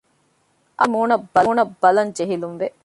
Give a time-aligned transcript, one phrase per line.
[0.79, 2.67] އާރްޔާގެ މޫނަށް ބަލަން ޖެހިލުންވެ